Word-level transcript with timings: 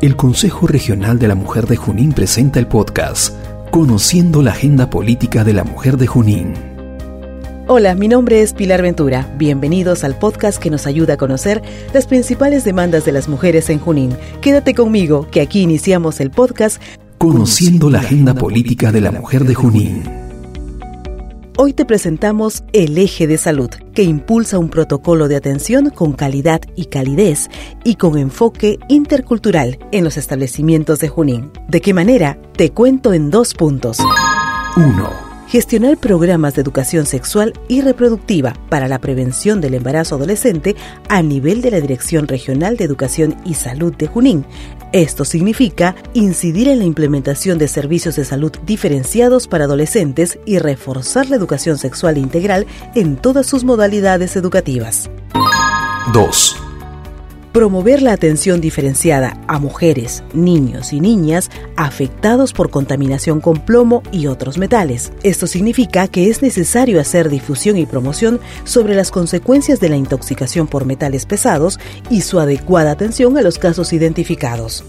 El 0.00 0.14
Consejo 0.14 0.68
Regional 0.68 1.18
de 1.18 1.26
la 1.26 1.34
Mujer 1.34 1.66
de 1.66 1.74
Junín 1.74 2.12
presenta 2.12 2.60
el 2.60 2.68
podcast 2.68 3.34
Conociendo 3.72 4.42
la 4.42 4.52
Agenda 4.52 4.90
Política 4.90 5.42
de 5.42 5.52
la 5.52 5.64
Mujer 5.64 5.96
de 5.96 6.06
Junín. 6.06 6.54
Hola, 7.66 7.96
mi 7.96 8.06
nombre 8.06 8.40
es 8.40 8.52
Pilar 8.52 8.80
Ventura. 8.80 9.28
Bienvenidos 9.36 10.04
al 10.04 10.16
podcast 10.16 10.62
que 10.62 10.70
nos 10.70 10.86
ayuda 10.86 11.14
a 11.14 11.16
conocer 11.16 11.62
las 11.92 12.06
principales 12.06 12.62
demandas 12.62 13.04
de 13.04 13.10
las 13.10 13.28
mujeres 13.28 13.70
en 13.70 13.80
Junín. 13.80 14.16
Quédate 14.40 14.72
conmigo, 14.72 15.26
que 15.32 15.40
aquí 15.40 15.62
iniciamos 15.62 16.20
el 16.20 16.30
podcast 16.30 16.80
Conociendo 17.18 17.90
la 17.90 17.98
Agenda 17.98 18.34
Política 18.34 18.92
de 18.92 19.00
la 19.00 19.10
Mujer 19.10 19.46
de 19.46 19.54
Junín. 19.54 20.17
Hoy 21.60 21.72
te 21.72 21.84
presentamos 21.84 22.62
el 22.72 22.96
eje 22.98 23.26
de 23.26 23.36
salud, 23.36 23.68
que 23.92 24.04
impulsa 24.04 24.60
un 24.60 24.68
protocolo 24.68 25.26
de 25.26 25.34
atención 25.34 25.90
con 25.90 26.12
calidad 26.12 26.60
y 26.76 26.84
calidez 26.84 27.50
y 27.82 27.96
con 27.96 28.16
enfoque 28.16 28.78
intercultural 28.86 29.76
en 29.90 30.04
los 30.04 30.16
establecimientos 30.18 31.00
de 31.00 31.08
Junín. 31.08 31.50
¿De 31.66 31.80
qué 31.80 31.92
manera? 31.92 32.38
Te 32.56 32.70
cuento 32.70 33.12
en 33.12 33.32
dos 33.32 33.54
puntos. 33.54 33.98
1 34.76 35.28
gestionar 35.48 35.96
programas 35.96 36.54
de 36.54 36.60
educación 36.60 37.06
sexual 37.06 37.54
y 37.68 37.80
reproductiva 37.80 38.54
para 38.68 38.86
la 38.86 38.98
prevención 38.98 39.60
del 39.60 39.74
embarazo 39.74 40.16
adolescente 40.16 40.76
a 41.08 41.22
nivel 41.22 41.62
de 41.62 41.70
la 41.70 41.80
Dirección 41.80 42.28
Regional 42.28 42.76
de 42.76 42.84
Educación 42.84 43.34
y 43.44 43.54
Salud 43.54 43.94
de 43.96 44.06
Junín. 44.06 44.44
Esto 44.92 45.24
significa 45.24 45.94
incidir 46.14 46.68
en 46.68 46.78
la 46.78 46.84
implementación 46.84 47.58
de 47.58 47.68
servicios 47.68 48.16
de 48.16 48.24
salud 48.24 48.52
diferenciados 48.64 49.46
para 49.46 49.64
adolescentes 49.64 50.38
y 50.46 50.58
reforzar 50.58 51.28
la 51.28 51.36
educación 51.36 51.76
sexual 51.76 52.16
integral 52.16 52.66
en 52.94 53.16
todas 53.16 53.46
sus 53.46 53.64
modalidades 53.64 54.34
educativas. 54.36 55.10
2 56.12 56.47
promover 57.52 58.02
la 58.02 58.12
atención 58.12 58.60
diferenciada 58.60 59.40
a 59.48 59.58
mujeres, 59.58 60.22
niños 60.32 60.92
y 60.92 61.00
niñas 61.00 61.50
afectados 61.76 62.52
por 62.52 62.70
contaminación 62.70 63.40
con 63.40 63.60
plomo 63.60 64.02
y 64.12 64.26
otros 64.26 64.58
metales. 64.58 65.12
Esto 65.22 65.46
significa 65.46 66.08
que 66.08 66.28
es 66.28 66.42
necesario 66.42 67.00
hacer 67.00 67.28
difusión 67.28 67.76
y 67.76 67.86
promoción 67.86 68.40
sobre 68.64 68.94
las 68.94 69.10
consecuencias 69.10 69.80
de 69.80 69.88
la 69.88 69.96
intoxicación 69.96 70.66
por 70.66 70.84
metales 70.84 71.26
pesados 71.26 71.78
y 72.10 72.22
su 72.22 72.38
adecuada 72.40 72.90
atención 72.90 73.36
a 73.38 73.42
los 73.42 73.58
casos 73.58 73.92
identificados. 73.92 74.84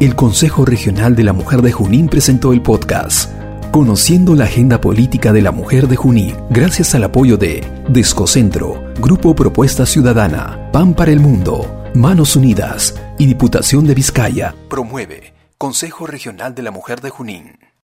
El 0.01 0.17
Consejo 0.17 0.65
Regional 0.65 1.15
de 1.15 1.23
la 1.25 1.33
Mujer 1.33 1.63
de 1.63 1.73
Junín 1.73 2.09
presentó 2.09 2.53
el 2.53 2.63
podcast 2.63 3.31
Conociendo 3.75 4.37
la 4.37 4.45
Agenda 4.45 4.81
Política 4.81 5.33
de 5.33 5.43
la 5.43 5.51
Mujer 5.51 5.89
de 5.89 5.97
Junín, 5.97 6.37
gracias 6.51 6.95
al 6.95 7.05
apoyo 7.05 7.37
de 7.37 7.65
Descocentro, 7.89 8.81
Grupo 9.01 9.35
Propuesta 9.35 9.85
Ciudadana, 9.85 10.71
PAN 10.73 10.95
para 10.95 11.11
el 11.11 11.19
Mundo, 11.19 11.67
Manos 11.93 12.37
Unidas 12.37 12.95
y 13.19 13.27
Diputación 13.27 13.85
de 13.87 13.95
Vizcaya. 13.95 14.55
Promueve 14.69 15.35
Consejo 15.57 16.07
Regional 16.07 16.55
de 16.57 16.63
la 16.63 16.73
Mujer 16.73 17.01
de 17.01 17.11
Junín. 17.11 17.59